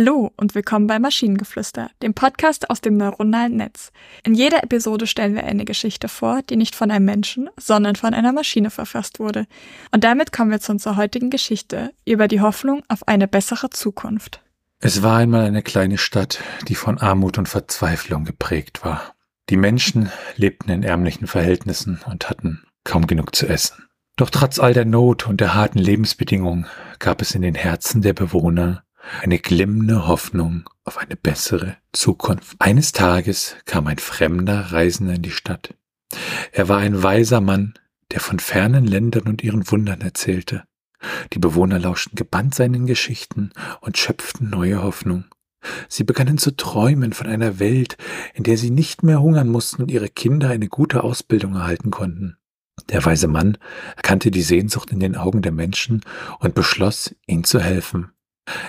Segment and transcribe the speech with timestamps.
[0.00, 3.90] Hallo und willkommen bei Maschinengeflüster, dem Podcast aus dem neuronalen Netz.
[4.22, 8.14] In jeder Episode stellen wir eine Geschichte vor, die nicht von einem Menschen, sondern von
[8.14, 9.48] einer Maschine verfasst wurde.
[9.90, 14.40] Und damit kommen wir zu unserer heutigen Geschichte über die Hoffnung auf eine bessere Zukunft.
[14.78, 19.16] Es war einmal eine kleine Stadt, die von Armut und Verzweiflung geprägt war.
[19.50, 23.88] Die Menschen lebten in ärmlichen Verhältnissen und hatten kaum genug zu essen.
[24.14, 26.68] Doch trotz all der Not und der harten Lebensbedingungen
[27.00, 28.84] gab es in den Herzen der Bewohner
[29.20, 32.56] eine glimmende Hoffnung auf eine bessere Zukunft.
[32.58, 35.74] Eines Tages kam ein fremder Reisender in die Stadt.
[36.52, 37.74] Er war ein weiser Mann,
[38.10, 40.64] der von fernen Ländern und ihren Wundern erzählte.
[41.32, 45.24] Die Bewohner lauschten gebannt seinen Geschichten und schöpften neue Hoffnung.
[45.88, 47.96] Sie begannen zu träumen von einer Welt,
[48.34, 52.36] in der sie nicht mehr hungern mussten und ihre Kinder eine gute Ausbildung erhalten konnten.
[52.90, 53.58] Der weise Mann
[53.96, 56.02] erkannte die Sehnsucht in den Augen der Menschen
[56.38, 58.12] und beschloss, ihnen zu helfen.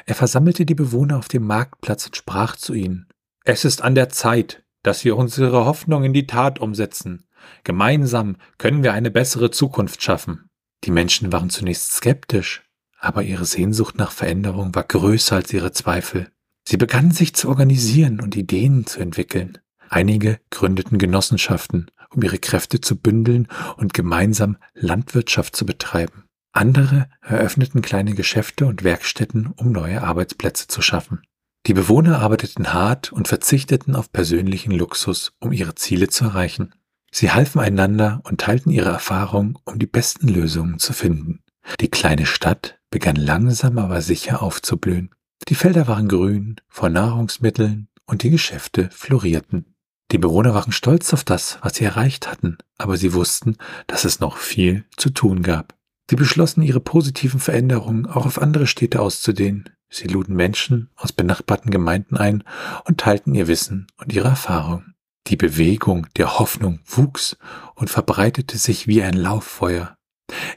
[0.06, 3.08] Er versammelte die Bewohner auf dem Marktplatz und sprach zu ihnen
[3.44, 7.26] Es ist an der Zeit, dass wir unsere Hoffnung in die Tat umsetzen.
[7.64, 10.50] Gemeinsam können wir eine bessere Zukunft schaffen.
[10.84, 12.64] Die Menschen waren zunächst skeptisch,
[13.00, 16.30] aber ihre Sehnsucht nach Veränderung war größer als ihre Zweifel.
[16.68, 19.58] Sie begannen sich zu organisieren und Ideen zu entwickeln.
[19.90, 26.29] Einige gründeten Genossenschaften, um ihre Kräfte zu bündeln und gemeinsam Landwirtschaft zu betreiben.
[26.52, 31.22] Andere eröffneten kleine Geschäfte und Werkstätten, um neue Arbeitsplätze zu schaffen.
[31.68, 36.74] Die Bewohner arbeiteten hart und verzichteten auf persönlichen Luxus, um ihre Ziele zu erreichen.
[37.12, 41.44] Sie halfen einander und teilten ihre Erfahrung, um die besten Lösungen zu finden.
[41.80, 45.12] Die kleine Stadt begann langsam aber sicher aufzublühen.
[45.48, 49.76] Die Felder waren grün vor Nahrungsmitteln und die Geschäfte florierten.
[50.12, 54.20] Die Bewohner waren stolz auf das, was sie erreicht hatten, aber sie wussten, dass es
[54.20, 55.76] noch viel zu tun gab.
[56.10, 59.70] Sie beschlossen, ihre positiven Veränderungen auch auf andere Städte auszudehnen.
[59.90, 62.44] Sie luden Menschen aus benachbarten Gemeinden ein
[62.86, 64.96] und teilten ihr Wissen und ihre Erfahrung.
[65.28, 67.38] Die Bewegung der Hoffnung wuchs
[67.76, 69.98] und verbreitete sich wie ein Lauffeuer.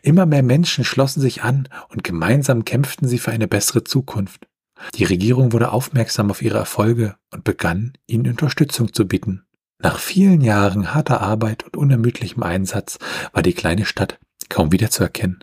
[0.00, 4.48] Immer mehr Menschen schlossen sich an und gemeinsam kämpften sie für eine bessere Zukunft.
[4.94, 9.44] Die Regierung wurde aufmerksam auf ihre Erfolge und begann, ihnen Unterstützung zu bieten.
[9.82, 12.98] Nach vielen Jahren harter Arbeit und unermüdlichem Einsatz
[13.34, 14.18] war die kleine Stadt
[14.52, 15.42] kaum wiederzuerkennen.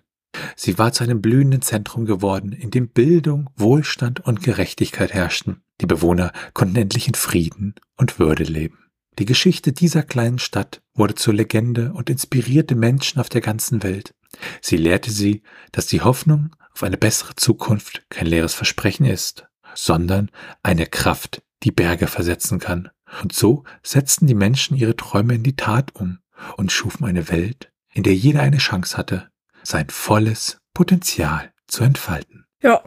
[0.56, 5.64] Sie war zu einem blühenden Zentrum geworden, in dem Bildung, Wohlstand und Gerechtigkeit herrschten.
[5.82, 8.78] Die Bewohner konnten endlich in Frieden und Würde leben.
[9.18, 14.14] Die Geschichte dieser kleinen Stadt wurde zur Legende und inspirierte Menschen auf der ganzen Welt.
[14.62, 15.42] Sie lehrte sie,
[15.72, 20.30] dass die Hoffnung auf eine bessere Zukunft kein leeres Versprechen ist, sondern
[20.62, 22.90] eine Kraft, die Berge versetzen kann.
[23.24, 26.20] Und so setzten die Menschen ihre Träume in die Tat um
[26.58, 29.28] und schufen eine Welt, in der jeder eine Chance hatte,
[29.62, 32.46] sein volles Potenzial zu entfalten.
[32.64, 32.82] Ja.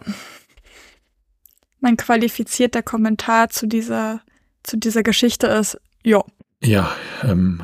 [1.80, 4.22] Mein qualifizierter Kommentar zu dieser,
[4.62, 6.24] zu dieser Geschichte ist, ja.
[6.62, 6.90] Ja,
[7.22, 7.62] ähm,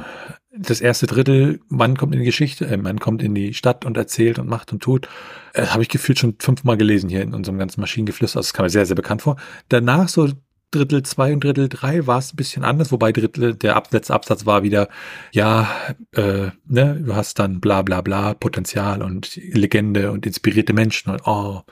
[0.50, 3.96] das erste Drittel, man kommt in die Geschichte, äh, man kommt in die Stadt und
[3.96, 5.08] erzählt und macht und tut,
[5.54, 8.36] äh, habe ich gefühlt schon fünfmal gelesen hier in unserem ganzen Maschinengeflüster.
[8.36, 9.36] Also das kam mir sehr, sehr bekannt vor.
[9.70, 10.28] Danach so
[10.70, 14.14] Drittel zwei und Drittel drei war es ein bisschen anders, wobei Drittel, der Ab letzte
[14.14, 14.88] Absatz war wieder,
[15.32, 15.68] ja,
[16.12, 21.26] äh, ne, du hast dann bla bla bla, Potenzial und Legende und inspirierte Menschen und
[21.26, 21.62] oh.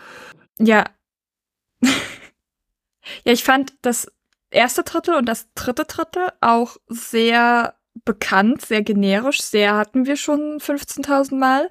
[0.59, 0.85] Ja.
[1.83, 1.93] ja,
[3.25, 4.11] ich fand das
[4.51, 7.75] erste Drittel und das dritte Drittel auch sehr
[8.05, 11.71] bekannt, sehr generisch, sehr hatten wir schon 15.000 Mal.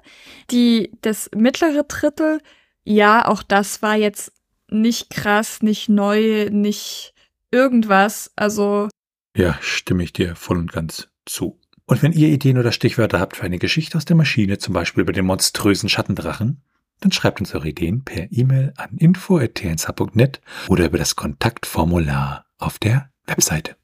[0.50, 2.40] Die, das mittlere Drittel,
[2.84, 4.32] ja, auch das war jetzt
[4.68, 7.14] nicht krass, nicht neu, nicht
[7.56, 8.30] irgendwas.
[8.36, 8.88] Also.
[9.36, 11.58] Ja, stimme ich dir voll und ganz zu.
[11.86, 15.02] Und wenn ihr Ideen oder Stichwörter habt für eine Geschichte aus der Maschine, zum Beispiel
[15.02, 16.62] über den monströsen Schattendrachen,
[17.00, 23.10] dann schreibt uns eure Ideen per E-Mail an info.tnsh.net oder über das Kontaktformular auf der
[23.26, 23.76] Webseite.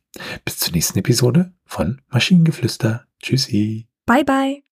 [0.45, 3.07] Bis zur nächsten Episode von Maschinengeflüster.
[3.21, 3.87] Tschüssi.
[4.07, 4.72] Bye bye.